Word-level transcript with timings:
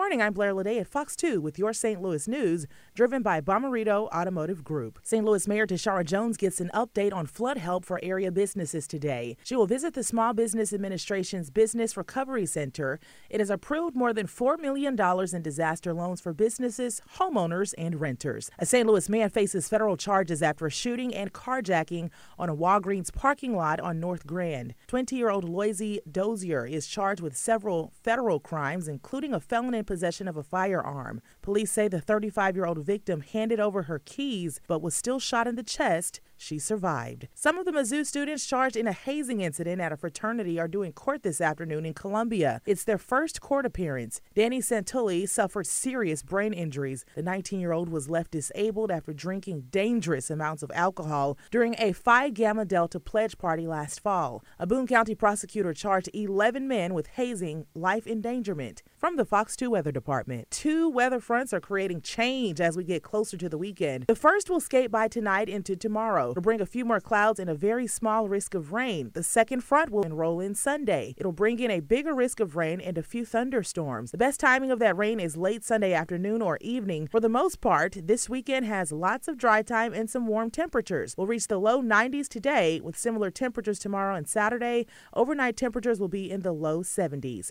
Morning. 0.00 0.22
I'm 0.22 0.32
Blair 0.32 0.54
Lede 0.54 0.80
at 0.80 0.86
Fox 0.86 1.14
2 1.14 1.42
with 1.42 1.58
your 1.58 1.74
St. 1.74 2.00
Louis 2.00 2.26
news, 2.26 2.66
driven 2.94 3.20
by 3.20 3.42
Bomarito 3.42 4.08
Automotive 4.08 4.64
Group. 4.64 4.98
St. 5.02 5.22
Louis 5.22 5.46
Mayor 5.46 5.66
Tishaura 5.66 6.06
Jones 6.06 6.38
gets 6.38 6.58
an 6.58 6.70
update 6.72 7.12
on 7.12 7.26
flood 7.26 7.58
help 7.58 7.84
for 7.84 8.00
area 8.02 8.32
businesses 8.32 8.86
today. 8.86 9.36
She 9.44 9.54
will 9.54 9.66
visit 9.66 9.92
the 9.92 10.02
Small 10.02 10.32
Business 10.32 10.72
Administration's 10.72 11.50
Business 11.50 11.98
Recovery 11.98 12.46
Center. 12.46 12.98
It 13.28 13.40
has 13.40 13.50
approved 13.50 13.94
more 13.94 14.14
than 14.14 14.26
$4 14.26 14.58
million 14.58 14.98
in 14.98 15.42
disaster 15.42 15.92
loans 15.92 16.22
for 16.22 16.32
businesses, 16.32 17.02
homeowners, 17.18 17.74
and 17.76 18.00
renters. 18.00 18.50
A 18.58 18.64
St. 18.64 18.86
Louis 18.86 19.06
man 19.10 19.28
faces 19.28 19.68
federal 19.68 19.98
charges 19.98 20.42
after 20.42 20.70
shooting 20.70 21.14
and 21.14 21.34
carjacking 21.34 22.08
on 22.38 22.48
a 22.48 22.56
Walgreens 22.56 23.12
parking 23.12 23.54
lot 23.54 23.78
on 23.80 24.00
North 24.00 24.26
Grand. 24.26 24.74
20 24.86 25.14
year 25.14 25.28
old 25.28 25.44
Loisy 25.44 25.98
Dozier 26.10 26.64
is 26.64 26.86
charged 26.86 27.20
with 27.20 27.36
several 27.36 27.92
federal 28.02 28.40
crimes, 28.40 28.88
including 28.88 29.34
a 29.34 29.40
felony 29.40 29.80
in 29.80 29.84
possession 29.90 30.28
of 30.28 30.36
a 30.36 30.42
firearm. 30.44 31.20
Police 31.42 31.72
say 31.72 31.88
the 31.88 32.00
35 32.00 32.54
year 32.54 32.64
old 32.64 32.78
victim 32.78 33.22
handed 33.22 33.58
over 33.58 33.82
her 33.82 33.98
keys 33.98 34.60
but 34.68 34.80
was 34.80 34.94
still 34.94 35.18
shot 35.18 35.48
in 35.48 35.56
the 35.56 35.64
chest. 35.64 36.20
She 36.36 36.58
survived. 36.58 37.26
Some 37.34 37.58
of 37.58 37.66
the 37.66 37.72
Mizzou 37.72 38.06
students 38.06 38.46
charged 38.46 38.76
in 38.76 38.86
a 38.86 38.92
hazing 38.92 39.40
incident 39.40 39.78
at 39.80 39.92
a 39.92 39.96
fraternity 39.96 40.58
are 40.58 40.68
doing 40.68 40.92
court 40.92 41.22
this 41.22 41.40
afternoon 41.40 41.84
in 41.84 41.92
Columbia. 41.92 42.62
It's 42.64 42.84
their 42.84 42.96
first 42.96 43.40
court 43.42 43.66
appearance. 43.66 44.22
Danny 44.34 44.60
Santulli 44.60 45.28
suffered 45.28 45.66
serious 45.66 46.22
brain 46.22 46.54
injuries. 46.54 47.04
The 47.14 47.22
19 47.22 47.60
year 47.60 47.72
old 47.72 47.88
was 47.90 48.08
left 48.08 48.30
disabled 48.30 48.90
after 48.90 49.12
drinking 49.12 49.64
dangerous 49.70 50.30
amounts 50.30 50.62
of 50.62 50.70
alcohol 50.72 51.36
during 51.50 51.74
a 51.78 51.92
Phi 51.92 52.30
Gamma 52.30 52.64
Delta 52.64 53.00
pledge 53.00 53.36
party 53.36 53.66
last 53.66 54.00
fall. 54.00 54.42
A 54.58 54.66
Boone 54.66 54.86
County 54.86 55.16
prosecutor 55.16 55.74
charged 55.74 56.08
11 56.14 56.66
men 56.68 56.94
with 56.94 57.08
hazing, 57.08 57.66
life 57.74 58.06
endangerment. 58.06 58.82
From 58.96 59.16
the 59.16 59.24
Fox 59.26 59.56
2 59.56 59.76
Weather 59.80 59.92
Department, 59.92 60.50
two 60.50 60.90
weather 60.90 61.20
fronts 61.20 61.54
are 61.54 61.60
creating 61.60 62.02
change 62.02 62.60
as 62.60 62.76
we 62.76 62.84
get 62.84 63.02
closer 63.02 63.38
to 63.38 63.48
the 63.48 63.56
weekend. 63.56 64.04
The 64.08 64.14
first 64.14 64.50
will 64.50 64.60
skate 64.60 64.90
by 64.90 65.08
tonight 65.08 65.48
into 65.48 65.74
tomorrow. 65.74 66.32
It'll 66.32 66.42
bring 66.42 66.60
a 66.60 66.66
few 66.66 66.84
more 66.84 67.00
clouds 67.00 67.40
and 67.40 67.48
a 67.48 67.54
very 67.54 67.86
small 67.86 68.28
risk 68.28 68.52
of 68.52 68.74
rain. 68.74 69.10
The 69.14 69.22
second 69.22 69.62
front 69.64 69.88
will 69.88 70.02
enroll 70.02 70.38
in 70.38 70.54
Sunday. 70.54 71.14
It'll 71.16 71.32
bring 71.32 71.60
in 71.60 71.70
a 71.70 71.80
bigger 71.80 72.14
risk 72.14 72.40
of 72.40 72.56
rain 72.56 72.78
and 72.78 72.98
a 72.98 73.02
few 73.02 73.24
thunderstorms. 73.24 74.10
The 74.10 74.18
best 74.18 74.38
timing 74.38 74.70
of 74.70 74.80
that 74.80 74.98
rain 74.98 75.18
is 75.18 75.34
late 75.38 75.64
Sunday 75.64 75.94
afternoon 75.94 76.42
or 76.42 76.58
evening. 76.60 77.06
For 77.06 77.18
the 77.18 77.30
most 77.30 77.62
part, 77.62 77.96
this 78.02 78.28
weekend 78.28 78.66
has 78.66 78.92
lots 78.92 79.28
of 79.28 79.38
dry 79.38 79.62
time 79.62 79.94
and 79.94 80.10
some 80.10 80.26
warm 80.26 80.50
temperatures. 80.50 81.14
We'll 81.16 81.26
reach 81.26 81.46
the 81.46 81.56
low 81.56 81.80
90s 81.80 82.28
today 82.28 82.82
with 82.82 82.98
similar 82.98 83.30
temperatures 83.30 83.78
tomorrow 83.78 84.14
and 84.14 84.28
Saturday. 84.28 84.84
Overnight 85.14 85.56
temperatures 85.56 85.98
will 85.98 86.08
be 86.08 86.30
in 86.30 86.42
the 86.42 86.52
low 86.52 86.82
70s. 86.82 87.50